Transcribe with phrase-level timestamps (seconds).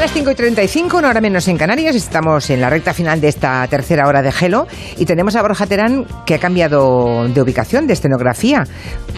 [0.00, 1.94] las 5 y 35, una hora menos en Canarias.
[1.94, 5.66] Estamos en la recta final de esta tercera hora de Gelo y tenemos a Borja
[5.66, 8.64] Terán que ha cambiado de ubicación, de escenografía,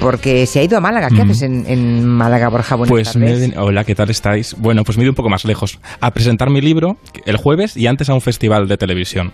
[0.00, 1.08] porque se ha ido a Málaga.
[1.08, 1.30] ¿Qué Mm.
[1.30, 2.74] haces en, en Málaga, Borja?
[2.74, 3.52] Buenas Pues tardes.
[3.56, 4.56] hola, ¿qué tal estáis?
[4.58, 5.78] Bueno, pues me he ido un poco más lejos.
[6.00, 6.96] A presentar mi libro
[7.26, 9.32] el jueves y antes a un festival de televisión.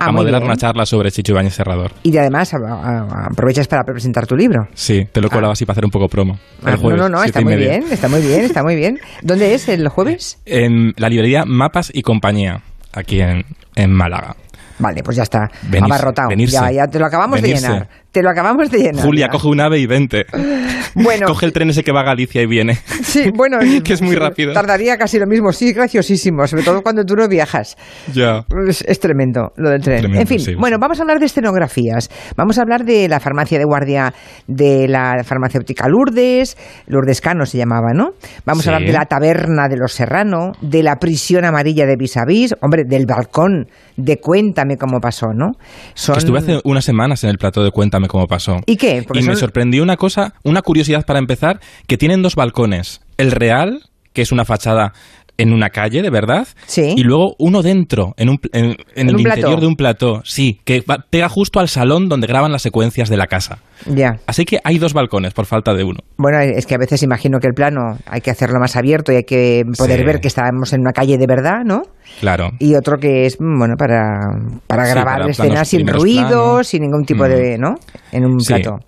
[0.00, 0.34] Ah, a bien.
[0.42, 1.92] una charla sobre Chicho Ibáñez Serrador.
[2.02, 4.66] Y además a- a- aprovechas para presentar tu libro.
[4.74, 6.38] Sí, te lo he colado así para hacer un poco promo.
[6.64, 8.98] Ah, El jueves, no, no, no, está muy bien, está muy bien, está muy bien.
[9.22, 10.38] ¿Dónde es el jueves?
[10.46, 12.60] En la librería Mapas y Compañía,
[12.92, 13.44] aquí en,
[13.74, 14.36] en Málaga.
[14.78, 16.28] Vale, pues ya está, Venirse, abarrotado.
[16.30, 16.54] venirse.
[16.54, 17.66] ya, ya te lo acabamos Venirse.
[17.66, 17.88] de llenar.
[18.12, 19.04] Te lo acabamos de llenar.
[19.04, 20.26] Julia, coge un ave y vente.
[20.92, 22.74] Bueno, Coge el tren ese que va a Galicia y viene.
[23.02, 24.52] sí, bueno, que es muy rápido.
[24.52, 27.76] Tardaría casi lo mismo, sí, graciosísimo, sobre todo cuando tú no viajas.
[28.12, 28.44] ya.
[28.68, 29.98] Es, es tremendo lo del tren.
[30.00, 32.10] Tremendo, en fin, sí, bueno, vamos a hablar de escenografías.
[32.36, 34.12] Vamos a hablar de la farmacia de guardia
[34.48, 36.56] de la farmacéutica Lourdes,
[36.88, 38.10] Lourdes Cano se llamaba, ¿no?
[38.44, 38.70] Vamos Sí.
[38.70, 42.24] a hablar de la taberna de los Serrano, de la prisión amarilla de Vis a
[42.26, 45.52] Vis, hombre, del balcón, de Cuéntame cómo pasó, ¿no?
[45.94, 46.14] Son...
[46.14, 48.60] Que estuve hace unas semanas en el plato de Cuéntame cómo pasó.
[48.66, 49.02] ¿Y qué?
[49.06, 53.00] Porque Y me sorprendió una cosa, una curiosidad para empezar, que tienen dos balcones.
[53.16, 54.92] El real, que es una fachada
[55.40, 56.94] en una calle, de verdad, Sí.
[56.96, 59.60] y luego uno dentro, en, un, en, en ¿En el un interior plató?
[59.60, 63.16] de un plató, sí, que va- pega justo al salón donde graban las secuencias de
[63.16, 63.58] la casa.
[63.86, 64.16] Ya.
[64.26, 66.00] Así que hay dos balcones por falta de uno.
[66.18, 69.16] Bueno, es que a veces imagino que el plano hay que hacerlo más abierto y
[69.16, 70.04] hay que poder Sí.
[70.04, 71.82] ver que estamos en una calle de verdad, ¿no?
[72.18, 72.50] Claro.
[72.58, 74.18] y otro que es mm, bueno para,
[74.66, 76.66] para Sí, grabar para escenas sin ruido, planos.
[76.66, 77.28] sin ningún tipo Mm.
[77.28, 77.74] de, ¿no?
[78.10, 78.52] En un Sí.
[78.52, 78.78] plato.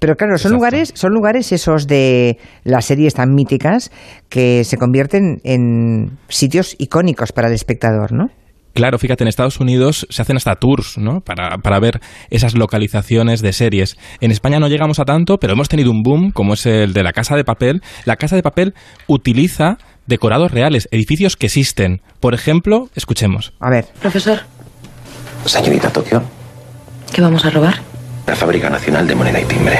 [0.00, 0.56] Pero claro, son Exacto.
[0.56, 3.92] lugares, son lugares esos de las series tan míticas
[4.30, 8.28] que se convierten en sitios icónicos para el espectador, ¿no?
[8.72, 11.20] Claro, fíjate, en Estados Unidos se hacen hasta tours, ¿no?
[11.20, 13.98] Para, para ver esas localizaciones de series.
[14.20, 17.02] En España no llegamos a tanto, pero hemos tenido un boom, como es el de
[17.02, 17.82] la Casa de Papel.
[18.04, 18.74] La Casa de Papel
[19.06, 22.00] utiliza decorados reales, edificios que existen.
[22.20, 23.52] Por ejemplo, escuchemos.
[23.60, 24.38] A ver, Profesor,
[25.44, 26.22] Señorita Tokio,
[27.12, 27.89] ¿qué vamos a robar?
[28.26, 29.78] La Fábrica Nacional de Moneda y Timbre.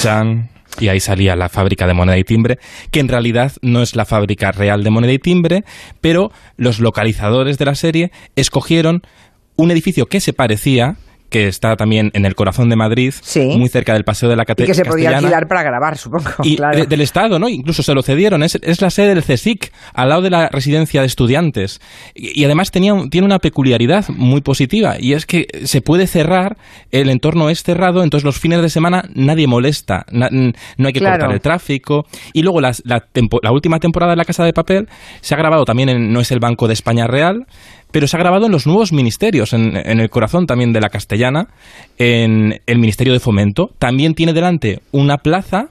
[0.00, 0.50] Chan.
[0.80, 2.58] Y ahí salía la fábrica de moneda y timbre,
[2.90, 5.64] que en realidad no es la fábrica real de moneda y timbre,
[6.00, 9.02] pero los localizadores de la serie escogieron
[9.54, 10.96] un edificio que se parecía,
[11.34, 13.40] que está también en el corazón de Madrid, Sí.
[13.58, 16.30] muy cerca del Paseo de la y Cate- que se podía alquilar para grabar, supongo.
[16.44, 16.78] Y claro.
[16.78, 17.48] de- del Estado, ¿no?
[17.48, 18.44] Incluso se lo cedieron.
[18.44, 21.80] Es, es la sede del CSIC, al lado de la residencia de estudiantes.
[22.14, 26.56] Y, y además tenía, tiene una peculiaridad muy positiva, y es que se puede cerrar,
[26.92, 31.00] el entorno es cerrado, entonces los fines de semana nadie molesta, na- no hay que
[31.00, 31.16] Claro.
[31.18, 32.06] cortar el tráfico.
[32.32, 34.88] Y luego las- la, tempo- la última temporada de La Casa de Papel
[35.20, 37.46] se ha grabado también en No es el Banco de España Real,
[37.94, 40.88] pero se ha grabado en los nuevos ministerios, en, en el corazón también de la
[40.88, 41.46] castellana,
[41.96, 43.70] en el Ministerio de Fomento.
[43.78, 45.68] También tiene delante una plaza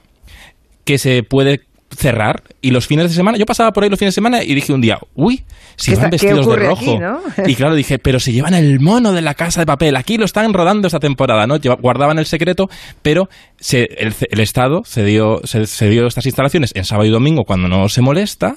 [0.86, 1.60] que se puede
[1.94, 4.54] cerrar y los fines de semana, yo pasaba por ahí los fines de semana y
[4.54, 5.42] dije un día, uy,
[5.76, 6.92] si ¿Qué van está- vestidos de rojo.
[6.92, 7.20] aquí, no?
[7.46, 10.24] Y claro, dije, pero se llevan el mono de la casa de papel, aquí lo
[10.24, 11.56] están rodando esta temporada, ¿no?
[11.78, 12.68] Guardaban el secreto,
[13.02, 17.68] pero se- el, el Estado cedió, se, cedió estas instalaciones en sábado y domingo cuando
[17.68, 18.56] no se molesta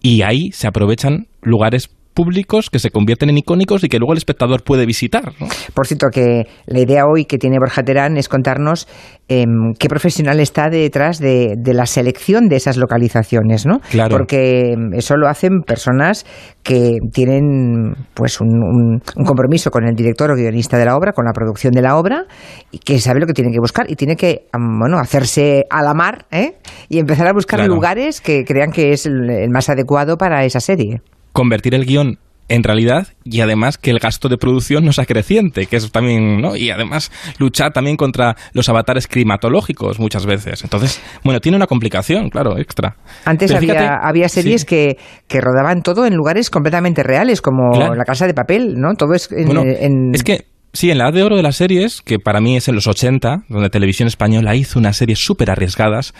[0.00, 1.90] y ahí se aprovechan lugares
[2.24, 5.46] públicos que se convierten en icónicos y que luego el espectador puede visitar, ¿no?
[5.74, 8.86] Por cierto, que la idea hoy que tiene Borja Terán es contarnos
[9.28, 13.78] em, qué profesional está detrás de, de la selección de esas localizaciones, ¿no?
[13.90, 14.10] Claro.
[14.16, 16.26] Porque em, eso lo hacen personas
[16.62, 21.12] que tienen pues un, un- un compromiso con el director o guionista de la obra,
[21.12, 22.24] con la producción de la obra,
[22.70, 24.46] y que sabe lo que tiene que buscar y tiene que
[24.78, 26.54] bueno hacerse a la mar ¿eh?
[26.90, 27.74] y empezar a buscar Claro.
[27.74, 31.00] lugares que crean que es el más adecuado para esa serie.
[31.32, 32.18] Convertir el guion
[32.48, 36.40] en realidad y además que el gasto de producción no sea creciente, que es también,
[36.40, 36.56] ¿no?
[36.56, 40.64] Y además luchar también contra los avatares climatológicos muchas veces.
[40.64, 42.96] Entonces, bueno, tiene una complicación, claro, extra.
[43.24, 44.66] Antes había, fíjate- había series sí.
[44.66, 44.98] que,
[45.28, 47.94] que rodaban todo en lugares completamente reales, como Claro.
[47.94, 48.94] La Casa de Papel, ¿no?
[48.94, 49.46] Todo es en...
[49.46, 52.40] Bueno, en- es que sí, en la edad de oro de las series, que para
[52.40, 56.14] mí es en los 80, donde Televisión Española hizo unas series súper arriesgadas,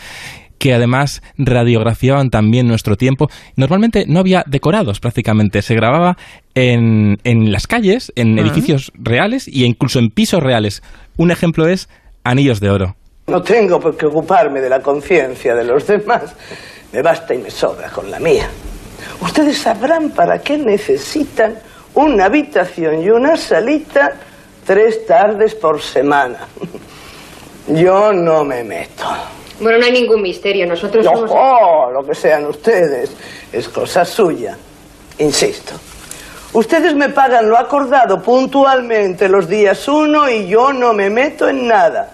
[0.61, 3.29] que además radiografiaban también nuestro tiempo.
[3.55, 6.17] Normalmente no había decorados prácticamente, se grababa
[6.53, 10.83] en, en las calles, en edificios reales e incluso en pisos reales.
[11.17, 11.89] Un ejemplo es
[12.23, 12.95] Anillos de Oro.
[13.25, 16.35] No tengo por qué ocuparme de la conciencia de los demás.
[16.93, 18.47] Me basta y me sobra con la mía.
[19.19, 21.55] Ustedes sabrán para qué necesitan
[21.95, 24.13] una habitación y una salita
[24.63, 26.47] tres tardes por semana.
[27.67, 29.40] Yo no me meto.
[29.61, 30.65] Bueno, no hay ningún misterio.
[30.65, 31.29] Nosotros somos...
[31.29, 33.11] Ojo, lo que sean ustedes
[33.53, 34.57] es cosa suya.
[35.19, 35.73] Insisto.
[36.53, 41.67] Ustedes me pagan lo acordado puntualmente los días uno y yo no me meto en
[41.67, 42.13] nada.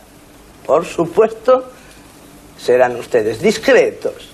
[0.66, 1.72] Por supuesto,
[2.58, 4.30] serán ustedes discretos.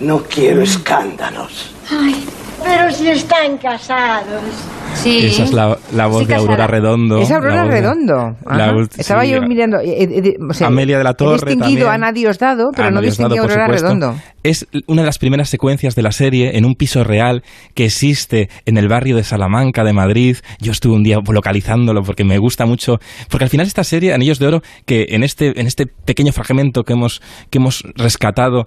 [0.00, 1.74] No quiero escándalos.
[1.90, 2.24] Ay,
[2.62, 4.42] pero si están casados.
[4.94, 5.26] Sí.
[5.26, 6.66] Esa es la, la voz Sí, de Aurora.
[6.68, 7.18] Redondo.
[7.18, 8.36] Es Aurora de- Redondo.
[8.48, 9.80] la Estaba sí, yo mirando.
[9.80, 11.90] eh, eh, eh, o sea, Amelia de la Torre He distinguido también.
[11.90, 13.86] a Ana Diosdado, pero Ana no distinguí a Aurora supuesto.
[13.88, 14.14] Redondo.
[14.44, 17.42] Es una de las primeras secuencias de la serie en un piso real
[17.74, 20.36] que existe en el barrio de Salamanca de Madrid.
[20.60, 22.98] Yo estuve un día localizándolo porque me gusta mucho.
[23.28, 26.84] Porque al final esta serie, Anillos de Oro, que en este, en este pequeño fragmento
[26.84, 27.20] que hemos,
[27.50, 28.66] que hemos rescatado,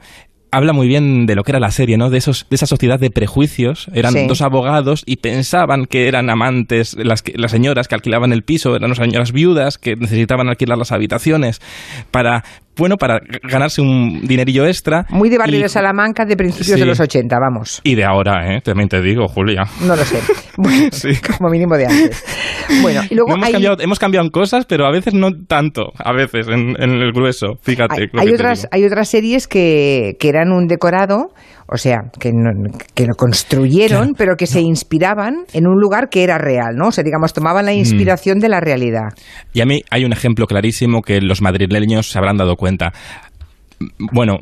[0.58, 2.10] habla muy bien de lo que era la serie, ¿no?
[2.10, 3.88] De esos, de esa sociedad de prejuicios.
[3.94, 4.28] Eran Sí.
[4.28, 8.76] dos abogados y pensaban que eran amantes, las, que- las señoras que alquilaban el piso,
[8.76, 11.62] eran las señoras viudas que necesitaban alquilar las habitaciones
[12.12, 12.44] para,
[12.78, 15.06] bueno, para ganarse un dinerillo extra.
[15.10, 16.80] Muy de barrio Y- de Salamanca de principios Sí.
[16.80, 17.82] de los 80, vamos.
[17.84, 18.62] Y de ahora, ¿eh?
[18.62, 19.64] También te digo, Julia.
[19.86, 20.20] No lo sé.
[20.58, 21.10] Bueno, Sí.
[21.38, 22.24] Como mínimo de antes.
[22.82, 25.30] Bueno, y luego No hemos, hay, cambiado, hemos cambiado en cosas, pero a veces no
[25.48, 25.92] tanto.
[25.98, 27.56] A veces, en, en el grueso.
[27.62, 28.10] Fíjate.
[28.18, 31.30] hay, otras, hay otras series que, que eran un decorado,
[31.68, 32.52] o sea, que, no-
[32.96, 34.14] que lo construyeron, Claro.
[34.18, 36.88] pero que se inspiraban en un lugar que era real, ¿no?
[36.88, 37.68] O sea, digamos, tomaban Mm.
[37.68, 39.10] la inspiración de la realidad.
[39.54, 42.67] Y a mí hay un ejemplo clarísimo que los madrileños se habrán dado cuenta.
[44.12, 44.40] Bueno,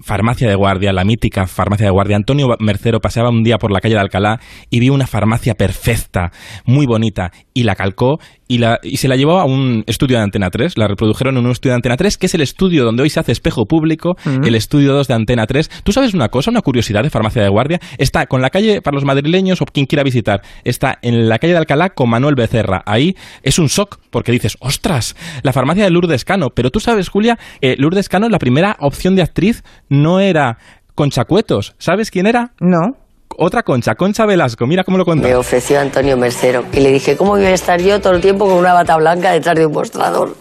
[0.00, 2.16] farmacia de guardia, la mítica farmacia de guardia.
[2.16, 6.30] Antonio Mercero paseaba un día por la calle de Alcalá y vio una farmacia perfecta,
[6.64, 8.18] muy bonita, y la calcó
[8.48, 10.76] y, la, y se la llevó a un estudio de Antena 3.
[10.78, 13.20] La reprodujeron en un estudio de Antena 3, que es el estudio donde hoy se
[13.20, 15.70] hace espejo público, el estudio 2 de Antena 3.
[15.82, 17.80] ¿Tú sabes una cosa, una curiosidad de farmacia de guardia?
[17.98, 21.52] Está con la calle, para los madrileños o quien quiera visitar, está en la calle
[21.52, 22.82] de Alcalá con Manuel Becerra.
[22.86, 26.50] Ahí es un shock, porque dices, ostras, la farmacia de Lourdes Cano.
[26.50, 30.58] Pero tú sabes, Julia, eh, Lourdes Cano, la primera opción de actriz no era
[30.94, 31.74] Concha Cuetos.
[31.78, 32.52] ¿Sabes quién era?
[32.60, 33.03] No.
[33.36, 34.66] Otra Concha, Concha Velasco.
[34.66, 35.26] Mira cómo lo cuenta.
[35.26, 38.46] Me ofreció Antonio Mercero y le dije, ¿cómo iba a estar yo todo el tiempo
[38.46, 40.36] con una bata blanca detrás de un mostrador?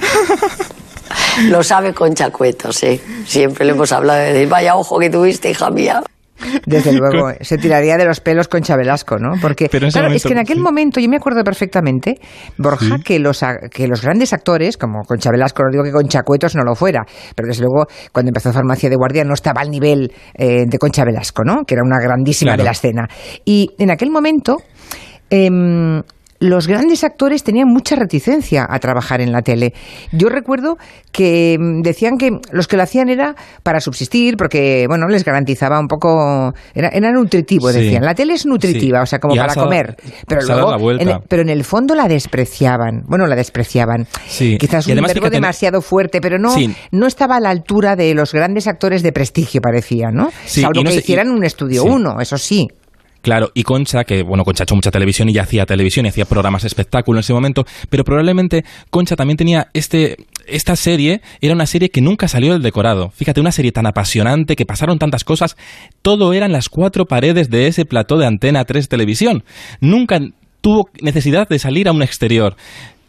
[1.48, 3.00] Lo sabe Concha Cuetos, ¿eh?
[3.26, 6.02] Siempre le hemos hablado de decir, vaya ojo que tuviste, hija mía.
[6.66, 9.32] Desde luego, se tiraría de los pelos con Velasco, ¿no?
[9.40, 10.62] Porque, Pero claro, momento, es que en aquel sí.
[10.62, 12.18] momento, yo me acuerdo perfectamente,
[12.58, 13.02] Borja, Sí.
[13.04, 16.62] que, los, que los grandes actores, como Concha Velasco, no digo que Concha Cuetos no
[16.64, 17.04] lo fuera,
[17.34, 21.04] pero desde luego, cuando empezó Farmacia de Guardia, no estaba al nivel eh, de Concha
[21.04, 21.64] Velasco, ¿no?
[21.66, 22.62] Que era una grandísima Claro.
[22.62, 23.08] de la escena.
[23.44, 24.56] Y en aquel momento,
[25.30, 26.02] em,
[26.40, 29.72] los grandes actores tenían mucha reticencia a trabajar en la tele.
[30.12, 30.76] Yo recuerdo
[31.12, 35.78] que mm, decían que los que lo hacían era para subsistir, porque bueno, les garantizaba
[35.80, 37.80] un poco, era, era nutritivo, Sí.
[37.80, 38.04] decían.
[38.04, 39.02] La tele es nutritiva, Sí.
[39.02, 39.96] o sea, como Y para comer.
[40.26, 43.02] Pero luego, en el- pero en el fondo la despreciaban.
[43.06, 44.06] Bueno, la despreciaban.
[44.26, 44.58] Sí.
[44.58, 46.54] Quizás un verbo demasiado fuerte, pero no,
[46.90, 50.30] no estaba a la altura de los grandes actores de prestigio, parecía, ¿no?
[50.44, 52.66] Sí, Salvo no que sé- hicieran y- un estudio uno, eso sí.
[53.24, 56.10] Claro, y Concha, que bueno, Concha ha hecho mucha televisión y ya hacía televisión y
[56.10, 61.22] hacía programas de espectáculo en ese momento, pero probablemente Concha también tenía este esta serie
[61.40, 63.08] era una serie que nunca salió del decorado.
[63.16, 65.56] Fíjate, una serie tan apasionante que pasaron tantas cosas,
[66.02, 69.42] todo eran las cuatro paredes de ese plató de Antena 3 Televisión.
[69.80, 70.20] Nunca
[70.60, 72.56] tuvo necesidad de salir a un exterior.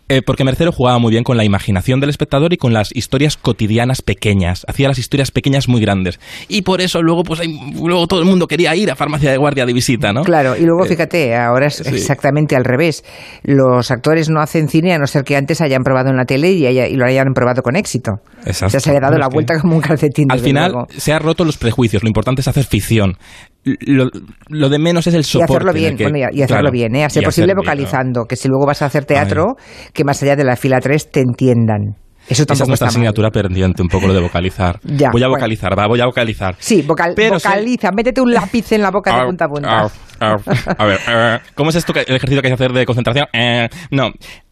[0.08, 3.38] Eh, porque Mercero jugaba muy bien con la imaginación del espectador y con las historias
[3.38, 4.64] cotidianas pequeñas.
[4.68, 6.20] Hacía las historias pequeñas muy grandes.
[6.48, 9.38] Y por eso luego, pues, hay- luego todo el mundo quería ir a farmacia de
[9.38, 10.22] guardia de visita, ¿no?
[10.24, 11.90] Claro, y luego Eh, fíjate, ahora es sí.
[11.96, 13.04] exactamente al revés.
[13.42, 16.52] Los actores no hacen cine a no ser que antes hayan probado en la tele
[16.52, 18.20] y, haya- y lo hayan probado con éxito.
[18.46, 18.68] Exacto.
[18.68, 20.32] O sea, se le ha dado la vuelta como un calcetín.
[20.32, 20.88] Al final luego.
[20.96, 22.04] se ha roto los prejuicios.
[22.04, 23.18] Lo importante es hacer ficción.
[23.66, 24.10] Lo,
[24.50, 25.54] lo de menos es el Y soporte.
[25.54, 27.04] hacerlo en el bien, que- bueno, y, y hacerlo claro, bien, ¿eh?
[27.06, 29.56] a ser y posible hacer vocalizando, que si luego vas a hacer teatro,
[29.94, 31.96] que más allá de la fila 3 te entiendan.
[32.28, 34.80] Eso Esa es nuestra asignatura pendiente, un poco lo de vocalizar.
[34.84, 35.38] Ya, voy a bueno.
[35.38, 36.56] vocalizar, va, voy a vocalizar.
[36.60, 39.80] Sí, vocal- Pero vocaliza, métete un lápiz en la boca de punta a punta.
[39.80, 40.38] au, au.
[40.78, 43.28] A ver, eh, ¿cómo es esto que- el ejercicio que hay que hacer de concentración?
[43.34, 44.10] Eh, no.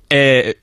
[0.09, 0.55] Eh,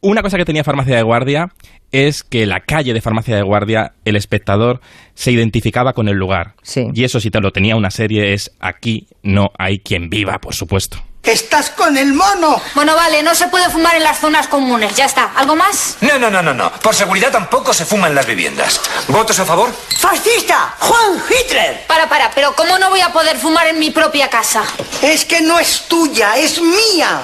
[0.00, 1.50] una cosa que tenía Farmacia de Guardia
[1.92, 4.80] es que la calle de Farmacia de Guardia, el espectador
[5.14, 6.54] se identificaba con el lugar.
[6.62, 6.86] Sí.
[6.94, 10.54] Y eso si te lo tenía una serie es aquí no hay quien viva, por
[10.54, 10.98] supuesto.
[11.22, 12.60] ¡Estás con el mono!
[12.74, 14.94] Bueno, vale, no se puede fumar en las zonas comunes.
[14.94, 15.30] Ya está.
[15.36, 15.96] ¿Algo más?
[16.00, 16.72] No, no, no, no, no.
[16.72, 18.80] Por seguridad tampoco se fuma en las viviendas.
[19.06, 19.70] ¿Votos a favor?
[19.98, 20.74] ¡Fascista!
[20.78, 21.84] ¡Juan Hitler!
[21.86, 24.62] Para, para, pero ¿cómo no voy a poder fumar en mi propia casa?
[25.02, 27.22] Es que no es tuya, es mía.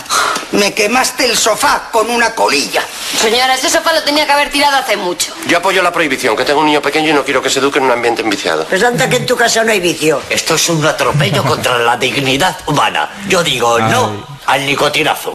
[0.52, 2.84] Me quemaste el sofá con una colilla.
[3.18, 5.32] Señora, ese sofá lo tenía que haber tirado hace mucho.
[5.46, 7.78] Yo apoyo la prohibición, que tengo un niño pequeño y no quiero que se eduque
[7.78, 8.66] en un ambiente enviciado.
[8.66, 10.22] Pues anda que en tu casa no hay vicio.
[10.28, 13.10] Esto es un atropello contra la dignidad humana.
[13.26, 14.12] Yo digo no
[14.46, 15.34] al nicotinazo.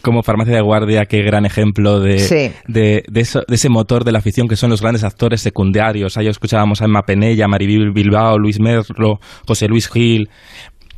[0.00, 2.50] Como Farmacia de Guardia, qué gran ejemplo de, Sí.
[2.66, 6.16] de, de eso- de ese motor de la afición que son los grandes actores secundarios.
[6.16, 10.30] Ahí escuchábamos a Emma Penella, Maribel Bilbao, Luis Merlo, José Luis Gil.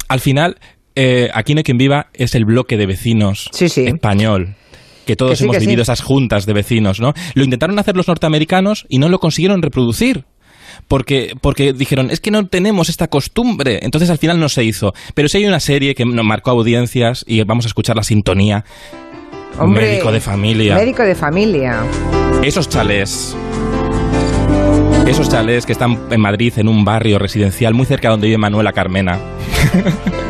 [0.08, 0.58] Al final,
[0.94, 3.86] eh, Aquí no hay quien viva es el bloque de vecinos Sí, sí.
[3.86, 4.54] español.
[5.06, 5.66] Que todos Que sí, hemos que sí.
[5.66, 7.14] vivido esas juntas de vecinos, ¿no?
[7.34, 10.24] Lo intentaron hacer los norteamericanos y no lo consiguieron reproducir.
[10.88, 13.80] Porque, porque dijeron, es que no tenemos esta costumbre.
[13.82, 14.92] Entonces al final no se hizo.
[15.14, 18.64] Pero sí hay una serie que nos marcó audiencias y vamos a escuchar la sintonía.
[19.58, 20.74] Hombre, médico de familia.
[20.74, 21.82] Médico de familia.
[22.42, 23.36] Esos chalés.
[25.06, 28.72] Esos chalés que están en Madrid, en un barrio residencial muy cerca donde vive Manuela
[28.72, 29.18] Carmena.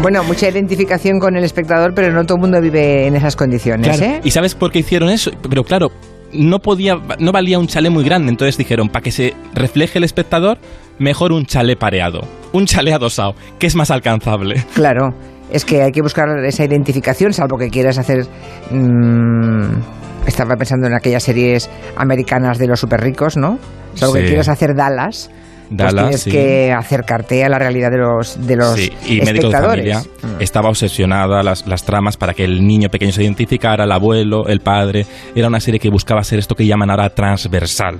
[0.01, 3.99] Bueno, mucha identificación con el espectador, pero no todo el mundo vive en esas condiciones,
[3.99, 4.21] Claro, ¿eh?
[4.23, 5.33] ¿Y sabes por qué hicieron eso?
[5.51, 5.91] Pero claro,
[6.33, 10.05] no podía, no valía un chalet muy grande, entonces dijeron, para que se refleje el
[10.05, 10.59] espectador,
[10.99, 12.21] mejor un chalet pareado,
[12.53, 14.63] un chalet adosado, que es más alcanzable.
[14.75, 15.11] Claro,
[15.51, 18.27] es que hay que buscar esa identificación, salvo que quieras hacer...
[18.71, 23.59] mm, estaba pensando en aquellas series americanas de los super ricos, ¿no?
[23.95, 24.27] Salvo que Sí.
[24.27, 25.31] quieras hacer Dallas.
[25.77, 26.31] Pues tienes sí.
[26.31, 29.97] que acercarte a la realidad de los, de los Sí, y médico de espectadores.
[29.97, 30.03] familia
[30.41, 34.61] estaba obsesionada las, las tramas para que el niño pequeño se identificara, el abuelo, el
[34.61, 35.07] padre.
[35.35, 37.99] Era una serie que buscaba ser esto que llaman ahora transversal.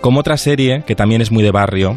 [0.00, 1.96] Como otra serie que también es muy de barrio,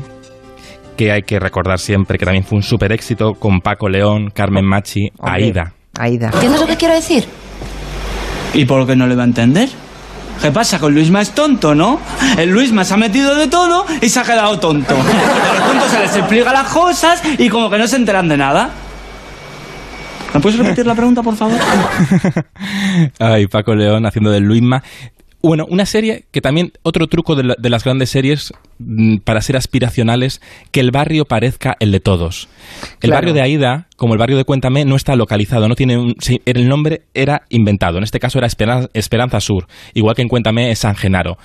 [0.98, 4.66] que hay que recordar siempre, que también fue un super éxito con Paco León, Carmen
[4.66, 5.74] Machi, Hombre, Aida.
[5.98, 6.30] Aida.
[6.34, 7.26] ¿Entiendes lo que quiero decir?
[8.54, 9.70] ¿Y por qué no le va a entender?
[10.42, 10.80] ¿Qué pasa?
[10.80, 12.00] Con Luisma es tonto, ¿no?
[12.38, 14.96] El Luisma se ha metido de todo y se ha quedado tonto.
[14.96, 18.38] A los tontos se les explica las cosas y como que no se enteran de
[18.38, 18.70] nada.
[20.34, 21.58] ¿Me puedes repetir la pregunta, por favor?
[23.20, 24.84] Ay, Paco León haciendo de Luisma.
[25.42, 29.42] Bueno, una serie que también, otro truco de, la- de las grandes series mm, para
[29.42, 30.42] ser aspiracionales,
[30.72, 32.50] que el barrio parezca el de todos.
[32.96, 33.14] El Claro.
[33.16, 36.16] barrio de Aida, como el barrio de Cuéntame, no está localizado, no tiene un,
[36.46, 37.98] el nombre era inventado.
[37.98, 41.38] En este caso era Esperanza, Esperanza Sur, igual que en Cuéntame es San Genaro.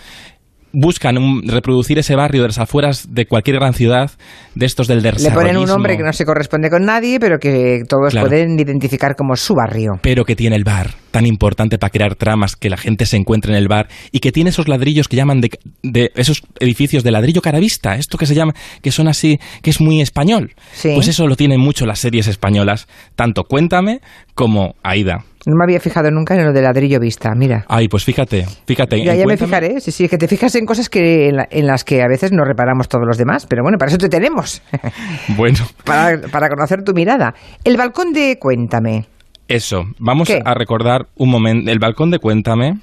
[0.77, 4.11] Buscan un- reproducir ese barrio de las afueras de cualquier gran ciudad,
[4.57, 5.67] de estos del Le ponen un desarrollismo.
[5.67, 8.27] nombre que no se corresponde con nadie, pero que todos Claro.
[8.29, 9.93] pueden identificar como su barrio.
[10.03, 13.53] pero que tiene el bar, tan importante para crear tramas, que la gente se encuentre
[13.53, 15.51] en el bar y que tiene esos ladrillos que llaman de,
[15.85, 18.53] de esos edificios de ladrillo caravista, esto que se llama,
[18.83, 20.55] que son así, que es muy español.
[20.73, 20.91] Sí.
[20.95, 24.01] Pues eso lo tienen mucho las series españolas, tanto Cuéntame
[24.35, 25.25] como Aida.
[25.47, 27.65] No me había fijado nunca en lo de ladrillo vista, mira.
[27.69, 29.05] Ay, pues fíjate, fíjate.
[29.05, 31.49] Ya, ya me fijaré, sí, sí, es que te fijas en cosas que en, la-
[31.51, 34.09] en las que a veces no reparamos todos los demás, pero bueno, para eso te
[34.09, 34.63] tenemos,
[35.37, 37.35] Bueno, para, para conocer tu mirada.
[37.65, 39.07] El balcón de Cuéntame.
[39.49, 39.85] eso.
[39.99, 40.41] Vamos ¿Qué?
[40.45, 42.79] a recordar un momento, el balcón de Cuéntame.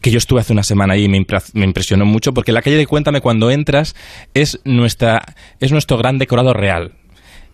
[0.00, 1.16] Que yo estuve hace una semana ahí y me
[1.64, 3.96] impresionó mucho porque la calle de Cuéntame cuando entras
[4.34, 5.22] es, nuestra,
[5.60, 6.92] es nuestro gran decorado real.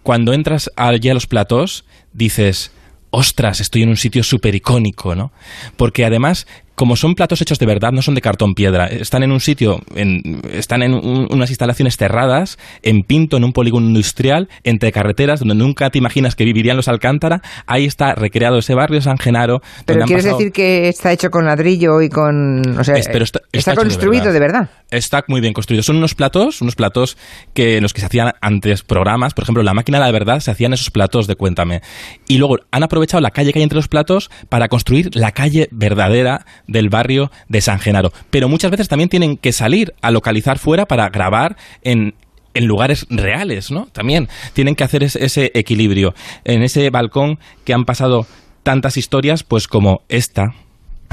[0.03, 2.73] Cuando entras allí a los platós dices,
[3.11, 5.33] ostras, estoy en un sitio súper icónico, ¿no?
[5.77, 6.47] Porque además,
[6.81, 9.81] como son platos hechos de verdad, no son de cartón piedra, están en un sitio,
[9.95, 15.41] en- están en un- unas instalaciones cerradas, en Pinto, en un polígono industrial, entre carreteras,
[15.41, 19.61] donde nunca te imaginas que vivirían los Alcántara, ahí está recreado ese barrio San Genaro.
[19.85, 22.63] Pero quieres pasado- decir que está hecho con ladrillo y con...
[22.79, 24.71] O sea, Es- pero está, está, está hecho construido de verdad.
[24.91, 25.83] Está muy bien construido.
[25.83, 27.19] Son unos platos, unos platos
[27.53, 29.35] que en los que se hacían antes programas.
[29.35, 31.83] Por ejemplo, la máquina de la verdad se hacían esos platos de Cuéntame.
[32.27, 35.69] Y luego han aprovechado la calle que hay entre los platos para construir la calle
[35.73, 38.13] verdadera del barrio de San Genaro.
[38.31, 42.15] Pero muchas veces también tienen que salir a localizar fuera para grabar en
[42.55, 43.87] en lugares reales, ¿no?
[43.93, 46.15] También tienen que hacer ese, equilibrio.
[46.45, 48.27] En ese balcón que han pasado
[48.63, 50.55] tantas historias, pues como esta.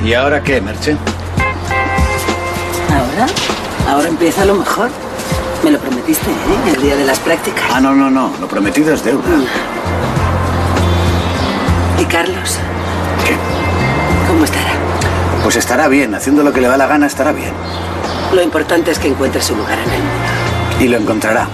[0.04, 0.96] ¿Y ahora qué, Merche?
[2.92, 3.28] ¿Ahora?
[3.88, 4.90] Ahora empieza lo mejor.
[5.64, 6.74] Me lo prometiste, ¿eh?
[6.76, 7.64] El día de las prácticas.
[7.72, 8.32] Ah, no, no, no.
[8.40, 9.24] Lo prometido es deuda.
[12.00, 12.60] ¿Y Carlos?
[13.26, 13.36] ¿Qué?
[14.28, 14.87] ¿Cómo estará?
[15.48, 16.14] Pues estará bien.
[16.14, 17.54] Haciendo lo que le da la gana estará bien.
[18.36, 20.82] Lo importante es que encuentre su lugar en el mundo.
[20.82, 21.48] Y lo encontrará.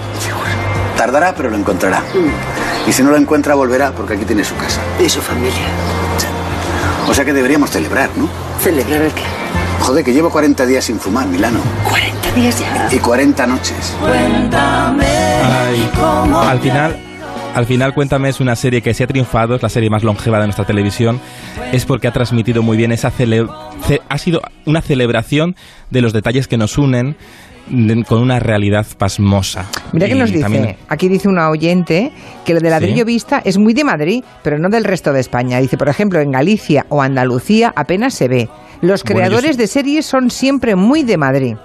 [0.96, 2.02] Tardará, pero lo encontrará.
[2.88, 4.80] Y si no lo encuentra, volverá, porque aquí tiene su casa.
[4.98, 5.68] Y su familia.
[7.08, 8.28] O sea que deberíamos celebrar, ¿no?
[8.60, 9.22] ¿Celebrar el qué?
[9.78, 11.60] Joder, que llevo 40 días sin fumar, Milano.
[11.88, 12.88] ¿40 días ya?
[12.90, 13.94] Y 40 noches.
[14.02, 15.88] Ay,
[16.48, 16.96] al final,
[17.54, 20.40] al final Cuéntame es una serie que se ha triunfado, es la serie más longeva
[20.40, 21.20] de nuestra televisión,
[21.70, 23.46] es porque ha transmitido muy bien esa cele ce-
[24.08, 25.56] ha sido una celebración
[25.90, 27.16] de los detalles que nos unen
[28.06, 29.64] con una realidad pasmosa.
[29.92, 32.12] Mira que nos dice, también- aquí dice una oyente
[32.44, 35.60] que lo de ladrillo vista es muy de Madrid, pero no del resto de España.
[35.60, 38.48] Dice, por ejemplo, en Galicia o Andalucía apenas se ve.
[38.82, 41.56] Los Bueno, yo creadores de series son siempre muy de Madrid.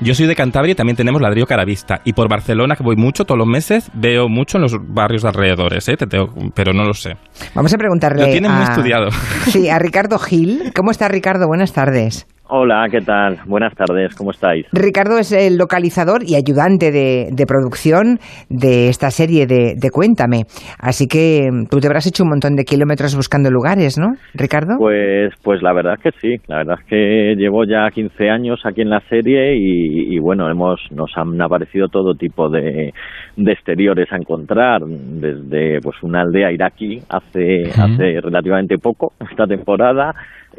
[0.00, 2.00] Yo soy de Cantabria y también tenemos ladrillo caravista.
[2.04, 5.28] Y por Barcelona, que voy mucho todos los meses, veo mucho en los barrios de
[5.28, 5.96] alrededores, ¿eh?
[5.96, 7.16] Te tengo- pero no lo sé.
[7.54, 9.08] Vamos a preguntarle Lo tienen muy estudiado.
[9.46, 10.72] Sí, a Ricardo Gil.
[10.74, 11.46] ¿Cómo está Ricardo?
[11.46, 12.26] Buenas tardes.
[12.46, 13.38] Hola, ¿qué tal?
[13.46, 14.66] Buenas tardes, ¿cómo estáis?
[14.70, 18.18] Ricardo es el localizador y ayudante de, de producción
[18.50, 20.42] de esta serie de, de, Cuéntame.
[20.78, 24.76] Así que tú te habrás hecho un montón de kilómetros buscando lugares, ¿no, Ricardo?
[24.78, 26.36] Pues, pues la verdad es que sí.
[26.46, 30.50] La verdad es que llevo ya 15 años aquí en la serie y, y bueno,
[30.50, 32.92] hemos, nos han aparecido todo tipo de,
[33.38, 34.82] de, exteriores a encontrar.
[34.82, 37.94] Desde pues una aldea iraquí hace, uh -huh.
[37.94, 40.12] hace relativamente poco, esta temporada,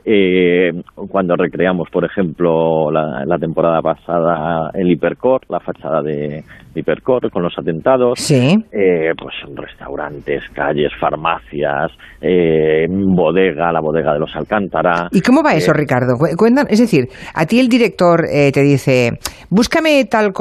[0.07, 0.71] eh,
[1.09, 6.43] cuando recreamos, por ejemplo, la, la, temporada pasada el Hipercor, la fachada de
[6.75, 8.55] Hipercor con los atentados, sí.
[8.71, 15.07] eh, pues restaurantes, calles, farmacias, eh, bodega, la bodega de los Alcántara.
[15.12, 16.17] ¿Y cómo va eso, Ricardo?
[16.38, 19.12] Cuentan, es decir, a ti el director eh, te dice,
[19.50, 20.33] búscame tal,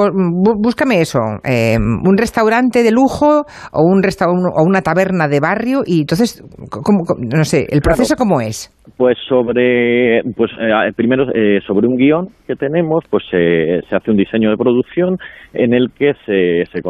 [0.59, 5.83] búscame eso, eh, un restaurante de lujo o un resta o una taberna de barrio
[5.87, 8.29] y entonces, ¿cómo, no sé, el proceso claro.
[8.29, 8.74] cómo es?
[8.99, 14.11] Pues sobre, pues eh, primero eh, sobre un guion que tenemos, pues eh, se hace
[14.11, 15.17] un diseño de producción
[15.55, 16.83] en el que se, se,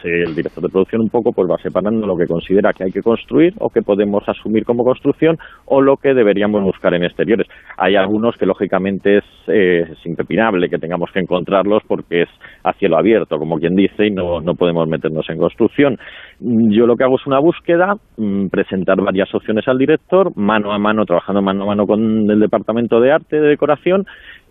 [0.00, 2.90] se, el director de producción un poco pues va separando lo que considera que hay
[2.90, 5.36] que construir o que podemos asumir como construcción
[5.66, 7.46] o lo que deberíamos buscar en exteriores.
[7.76, 12.28] Hay algunos que lógicamente es, eh, es impepinable que tengamos que encontrarlos porque es
[12.62, 15.98] a cielo abierto, como quien dice, y no, no podemos meternos en construcción.
[16.40, 20.78] Yo lo que hago es una búsqueda, mmm, presentar varias opciones al director, mano a
[20.78, 24.04] mano, trabajando mano a mano con el departamento de arte, de decoración,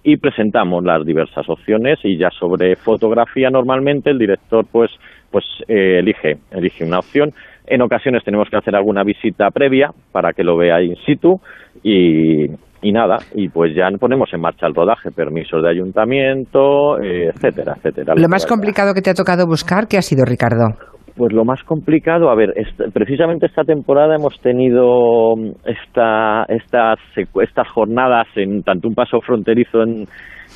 [0.04, 4.92] y presentamos las diversas opciones y ya sobre fotografía normalmente el director pues
[5.32, 7.32] pues eh, elige elige una opción
[7.68, 11.40] en ocasiones tenemos que hacer alguna visita previa para que lo vea in situ
[11.82, 12.48] y,
[12.82, 17.75] y nada, y pues ya ponemos en marcha el rodaje, permisos de ayuntamiento, eh, etcétera,
[17.78, 18.13] etcétera.
[18.16, 20.75] Lo más complicado que te ha tocado buscar, ¿qué ha sido, Ricardo?
[21.15, 22.53] Pues lo más complicado, a ver,
[22.91, 30.08] precisamente esta temporada hemos tenido esta, estas, estas jornadas en tanto un paso fronterizo en,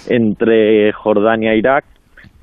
[0.09, 1.85] entre Jordania e Irak,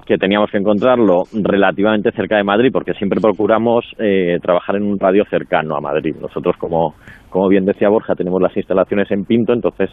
[0.07, 4.99] que teníamos que encontrarlo relativamente cerca de Madrid, porque siempre procuramos eh, trabajar en un
[4.99, 6.15] radio cercano a Madrid.
[6.21, 6.95] Nosotros, como,
[7.31, 9.91] como bien decía Borja, tenemos las instalaciones en Pinto, entonces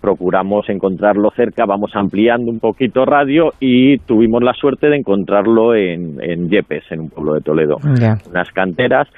[0.00, 6.22] procuramos encontrarlo cerca, vamos ampliando un poquito radio y tuvimos la suerte de encontrarlo en,
[6.22, 7.76] en Yepes, en un pueblo de Toledo.
[7.98, 8.18] Yeah.
[8.30, 9.08] Unas canteras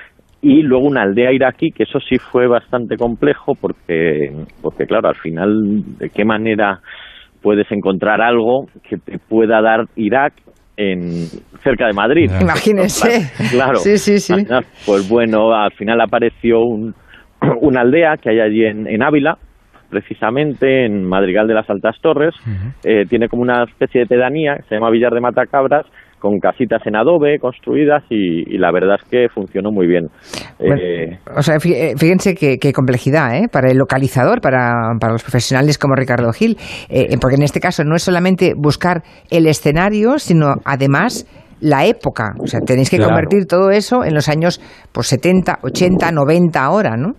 [0.41, 5.17] y luego una aldea iraquí, que eso sí fue bastante complejo porque, porque claro, al
[5.17, 6.81] final, ¿de qué manera
[7.43, 10.35] puedes encontrar algo que te pueda dar Irak
[10.77, 11.27] en
[11.63, 12.31] cerca de Madrid.
[12.41, 13.31] Imagínese.
[13.51, 13.77] Claro.
[13.77, 14.35] Sí, sí, sí.
[14.87, 16.95] Pues bueno, al final apareció un,
[17.61, 19.37] una aldea que hay allí en, en Ávila,
[19.93, 22.35] precisamente en Madrigal de las Altas Torres.
[22.47, 22.73] Uh -huh.
[22.85, 25.87] eh, tiene como una especie de pedanía, se llama Villar de Matacabras,
[26.19, 30.07] con casitas en adobe construidas y, y, la verdad es que funcionó muy bien.
[30.59, 33.49] Bueno, eh, o sea, fíjense qué, qué complejidad ¿eh?
[33.53, 36.57] para el localizador, para, para, los profesionales como Ricardo Gil,
[36.89, 39.03] eh, porque en este caso no es solamente buscar
[39.33, 41.27] el escenario, sino además
[41.61, 42.35] la época.
[42.41, 43.11] O sea, tenéis que claro.
[43.11, 44.61] convertir todo eso en los años
[44.93, 47.15] pues, 70, 80, 90 ahora, ¿no?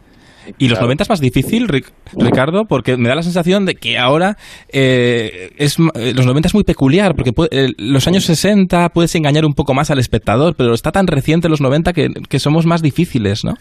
[0.57, 0.87] Y los claro.
[0.87, 4.37] 90 es más difícil, Ricardo, porque me da la sensación de que ahora
[4.69, 9.45] eh, es, los 90 es muy peculiar, porque puede, eh, los años 60 puedes engañar
[9.45, 12.81] un poco más al espectador, pero está tan reciente los 90 que, que somos más
[12.81, 13.55] difíciles, ¿no?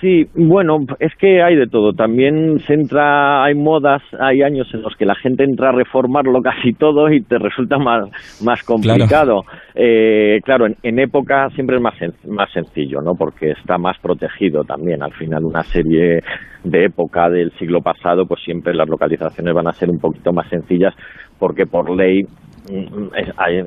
[0.00, 1.94] Sí, bueno, es que hay de todo.
[1.94, 6.42] También se entra, hay modas, hay años en los que la gente entra a reformarlo
[6.42, 8.10] casi todo y te resulta más,
[8.44, 9.06] más complicado.
[9.08, 9.42] Claro,
[9.74, 13.14] eh, claro en, en, época siempre es más, sen más sencillo, ¿no?
[13.14, 15.02] Porque está más protegido también.
[15.02, 16.20] Al final, una serie
[16.62, 20.46] de época del siglo pasado, pues siempre las localizaciones van a ser un poquito más
[20.50, 20.94] sencillas
[21.38, 22.22] porque por ley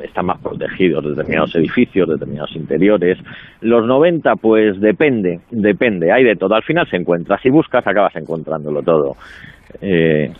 [0.03, 3.17] están más protegidos determinados edificios, determinados interiores.
[3.61, 6.55] Los 90, pues depende, depende, hay de todo.
[6.55, 9.15] Al final se encuentra, si buscas acabas encontrándolo todo,
[9.81, 10.31] eh,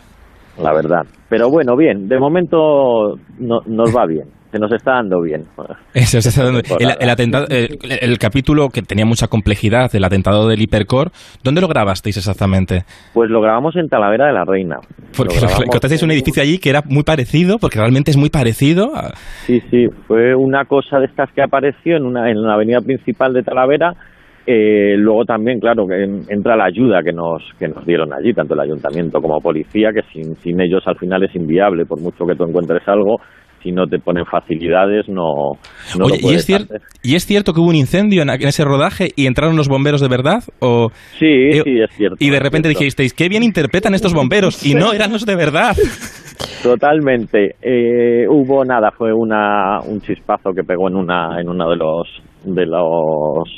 [0.62, 1.06] la verdad.
[1.28, 5.44] Pero bueno, bien, de momento no, nos va bien se nos está dando bien.
[5.94, 6.60] Eso, está dando.
[6.78, 11.10] El, el, atentado, el, el, capítulo que tenía mucha complejidad, el atentado del Hipercor,
[11.42, 12.84] ¿dónde lo grabasteis exactamente?
[13.14, 14.76] Pues lo grabamos en Talavera de la Reina.
[15.16, 18.94] Porque encontrasteis un edificio allí que era muy parecido, porque realmente es muy parecido.
[18.94, 19.14] A...
[19.46, 23.32] Sí, sí, fue una cosa de estas que apareció en una, en la avenida principal
[23.32, 23.94] de Talavera.
[24.46, 28.54] Eh, luego también, claro, que entra la ayuda que nos, que nos dieron allí, tanto
[28.54, 32.34] el ayuntamiento como policía, que sin, sin ellos al final es inviable, por mucho que
[32.34, 33.20] tú encuentres algo,
[33.62, 35.52] si no te ponen facilidades no,
[35.98, 38.64] no Oye, ¿y, es cierto, ¿y es cierto que hubo un incendio en, en, ese
[38.64, 40.42] rodaje y entraron los bomberos de verdad?
[40.60, 42.16] O, sí, eh, sí, es cierto.
[42.18, 45.76] Y de repente dijisteis, qué bien interpretan estos bomberos, y no, eran los de verdad.
[46.62, 47.56] Totalmente.
[47.62, 52.08] Eh, hubo nada, fue una, un chispazo que pegó en una en uno de los
[52.44, 53.48] de los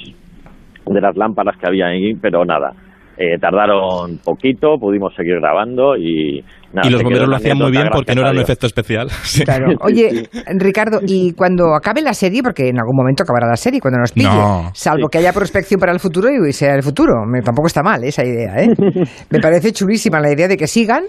[0.86, 2.72] de las lámparas que había ahí, pero nada,
[3.16, 6.42] eh, tardaron poquito, pudimos seguir grabando y...
[6.72, 9.09] nada, y los bomberos lo hacían muy bien porque no era un efecto especial.
[9.22, 9.44] Sí.
[9.44, 9.66] Claro.
[9.81, 13.98] Oye, Ricardo, y cuando acabe la serie, porque en algún momento acabará la serie, cuando
[14.01, 14.70] nos pille, No.
[14.75, 18.03] salvo que haya prospección para el futuro y sea el futuro, me- tampoco está mal
[18.05, 18.68] esa idea, ¿eh?
[19.31, 21.05] Me parece chulísima la idea de que sigan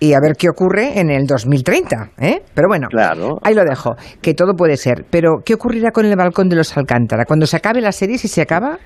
[0.00, 2.42] y a ver qué ocurre en el 2030, ¿eh?
[2.54, 3.38] Pero bueno, Claro.
[3.42, 5.04] ahí lo dejo, que todo puede ser.
[5.10, 7.24] Pero, ¿qué ocurrirá con el balcón de los Alcántara?
[7.26, 8.78] Cuando se acabe la serie, si se acaba,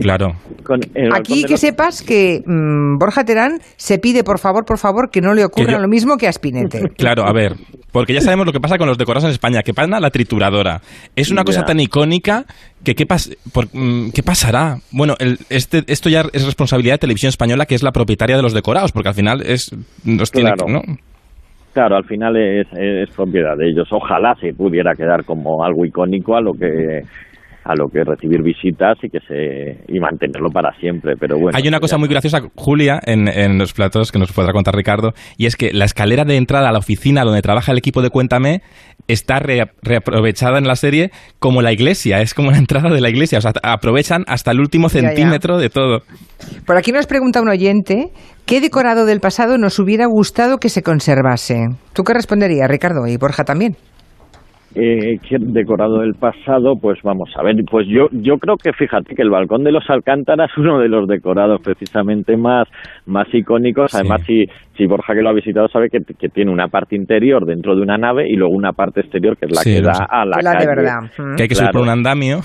[0.00, 0.32] Claro.
[0.64, 4.64] Con el balcón aquí que los- sepas que mm, Borja Terán se pide, por favor,
[4.64, 6.80] por favor, que no le ocurra yo- lo mismo que a Spinete.
[6.96, 7.54] Claro, a ver,
[7.92, 10.10] porque ya sabemos lo que pasa con los decorados en España, que pasan a la
[10.10, 10.80] trituradora.
[11.16, 12.44] Es una cosa tan icónica
[12.84, 14.76] que ¿qué, pas- por- mm, ¿qué pasará?
[14.92, 18.42] Bueno, el- este, esto ya es responsabilidad de Televisión Española, que es la propietaria de
[18.42, 19.70] los decorados, porque al final es
[20.04, 20.72] los tiene Claro.
[20.72, 20.80] ¿no?
[21.72, 23.88] Claro, al final es, es propiedad de ellos.
[23.90, 27.00] Ojalá se pudiera quedar como algo icónico a lo que
[27.64, 31.14] a lo que recibir visitas y que se y mantenerlo para siempre.
[31.18, 34.52] Pero bueno, Hay una cosa muy graciosa, Julia, en, en los platos que nos podrá
[34.52, 37.78] contar Ricardo, y es que la escalera de entrada a la oficina donde trabaja el
[37.78, 38.60] equipo de Cuéntame
[39.08, 43.10] está re- reaprovechada en la serie como la iglesia, es como la entrada de la
[43.10, 45.08] iglesia, o sea, aprovechan hasta el último Ya, ya.
[45.08, 46.02] centímetro de todo.
[46.66, 48.06] Por aquí nos pregunta un oyente,
[48.46, 51.68] ¿qué decorado del pasado nos hubiera gustado que se conservase?
[51.92, 53.06] ¿Tú qué responderías, Ricardo?
[53.06, 53.76] Y Borja también.
[54.74, 59.14] Eh, ¿qué decorado del pasado, pues vamos a ver, pues yo yo creo que fíjate
[59.14, 62.66] que el balcón de los Alcántara es uno de los decorados precisamente más
[63.04, 63.94] más icónicos.
[63.94, 67.44] Además, si, si Borja que lo ha visitado sabe que, que tiene una parte interior
[67.44, 69.94] dentro de una nave y luego una parte exterior que es la Sí, que da
[69.94, 70.04] sé.
[70.08, 70.66] a la, La de calle.
[70.68, 71.00] verdad.
[71.18, 71.36] Mm.
[71.36, 71.72] Que hay que subir Claro.
[71.72, 72.38] por un andamio.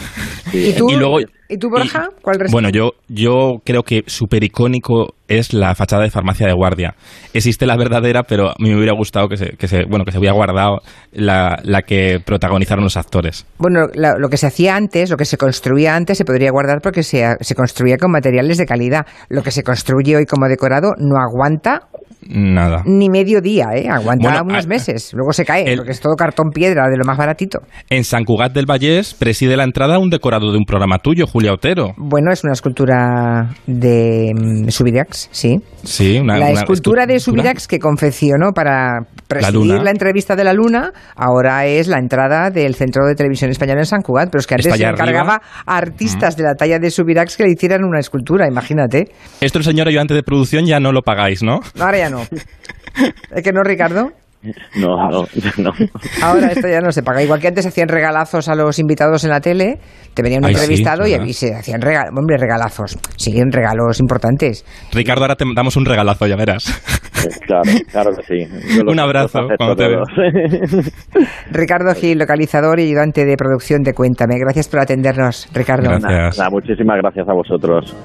[0.53, 2.09] ¿Y tú, Y luego- ¿y tú Borja?
[2.21, 2.51] ¿Cuál responde?
[2.51, 6.95] Bueno, yo, yo creo que súper icónico es la fachada de farmacia de guardia.
[7.33, 10.11] Existe la verdadera, pero a mí me hubiera gustado que se, que se, bueno, que
[10.11, 10.79] se hubiera guardado
[11.11, 13.45] la, la que protagonizaron los actores.
[13.57, 16.79] Bueno, la- lo que se hacía antes, lo que se construía antes, se podría guardar
[16.81, 19.05] porque se, se construía con materiales de calidad.
[19.29, 21.87] Lo que se construye hoy como decorado no aguanta
[22.29, 22.83] Nada.
[22.85, 23.87] ni medio día, ¿eh?
[23.89, 25.13] Aguanta Bueno, unos meses.
[25.13, 27.59] Luego se cae, el- porque es todo cartón piedra, de lo más baratito.
[27.89, 31.53] En San Cugat del Vallés preside la entrada un decorado de un programa tuyo, Julia
[31.53, 31.93] Otero.
[31.97, 35.57] Bueno, es una escultura de mm, Subirax, sí.
[35.83, 37.19] Sí, una, la una escultura de.
[37.19, 42.73] Subirax que confeccionó para presidir la, entrevista de la luna, ahora es la entrada del
[42.73, 45.41] Centro de Televisión Española en San Cugat, pero es que antes se encargaba arriba.
[45.65, 45.69] Mm.
[45.69, 49.11] a artistas de la talla de Subirax que le hicieran una escultura, imagínate.
[49.39, 51.59] Esto el señor ayudante de producción ya no lo pagáis, ¿no?
[51.79, 52.21] Ahora ya no.
[53.35, 54.11] ¿Es que no, Ricardo?
[54.75, 55.25] No, no,
[55.57, 55.71] no.
[56.21, 57.21] Ahora esto ya no se paga.
[57.23, 59.79] Igual que antes hacían regalazos a los invitados en la tele,
[60.13, 62.97] te venía un Ay, sí, entrevistado y, y se hacían regalos, hombre, regalazos.
[63.17, 64.63] Siguen regalos importantes.
[64.93, 66.65] Ricardo, ahora te damos un regalazo, ya verás.
[67.45, 68.77] Claro, claro que sí.
[68.83, 70.03] Los- Un abrazo, cuando te veo.
[71.51, 74.37] Ricardo Gil, localizador y ayudante de producción de Cuéntame.
[74.39, 75.89] Gracias por atendernos, Ricardo.
[75.89, 76.37] Gracias.
[76.37, 77.95] Nada, muchísimas gracias a vosotros.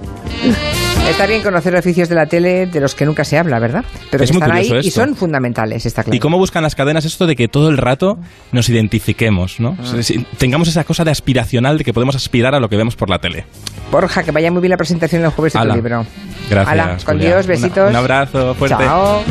[1.08, 3.84] Está bien conocer oficios de la tele de los que nunca se habla, ¿verdad?
[4.10, 6.16] Pero Es que muy están ahí y son fundamentales, está claro.
[6.16, 8.18] ¿Y cómo buscan las cadenas esto de que todo el rato
[8.50, 9.76] nos identifiquemos, ¿no?
[9.78, 10.00] Ah.
[10.38, 13.18] Tengamos esa cosa de aspiracional de que podemos aspirar a lo que vemos por la
[13.18, 13.44] tele.
[13.90, 16.06] Borja, que vaya muy bien la presentación el jueves de tu libro.
[16.48, 16.68] Gracias.
[16.72, 17.28] Hala, con Julia.
[17.34, 17.90] Dios, Una- besitos.
[17.90, 18.76] un abrazo fuerte.
[18.84, 19.22] Chao.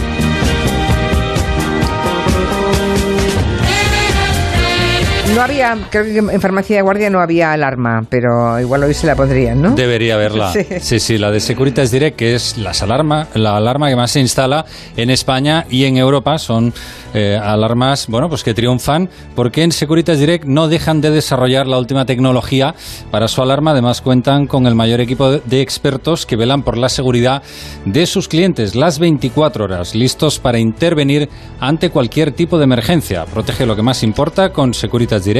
[5.41, 9.07] No había, creo que en farmacia de guardia no había alarma, pero igual hoy se
[9.07, 9.71] la pondrían, ¿no?
[9.71, 10.51] Debería haberla.
[10.61, 10.65] Sí.
[10.79, 10.99] Sí.
[10.99, 14.65] sí, la de Securitas Direct, que es las alarma, la alarma que más se instala
[14.95, 16.37] en España y en Europa.
[16.37, 16.71] Son
[17.15, 21.79] eh, alarmas, bueno, pues que triunfan porque en Securitas Direct no dejan de desarrollar la
[21.79, 22.75] última tecnología
[23.09, 23.71] para su alarma.
[23.71, 27.41] Además, cuentan con el mayor equipo de- expertos que velan por la seguridad
[27.85, 33.25] de sus clientes las 24 horas, listos para intervenir ante cualquier tipo de emergencia.
[33.25, 35.30] Protege lo que más importa con Securitas Direct.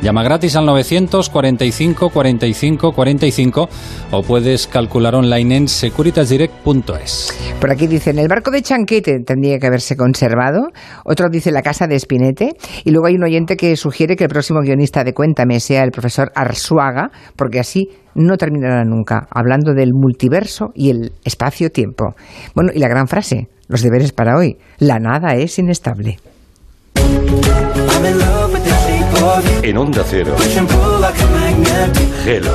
[0.00, 3.68] Llama gratis al 945 45 45
[4.12, 7.56] o puedes calcular online en securitasdirect.es.
[7.60, 10.68] Por aquí dicen, el barco de Chanquete tendría que haberse conservado.
[11.04, 12.52] Otro dice la casa de Espinete.
[12.84, 15.90] Y luego hay un oyente que sugiere que el próximo guionista de Cuéntame sea el
[15.90, 22.14] profesor Arsuaga, porque así no terminará nunca, hablando del multiverso y el espacio-tiempo.
[22.54, 26.18] Bueno, y la gran frase, los deberes para hoy, la nada es inestable.
[29.62, 30.34] En Onda Cero,
[32.24, 32.50] Hello,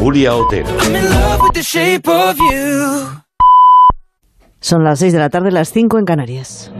[0.00, 0.68] Julia Otero.
[4.60, 6.72] Son las 6 de la tarde, las 5 en Canarias.